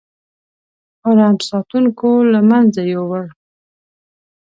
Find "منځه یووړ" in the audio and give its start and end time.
2.49-3.25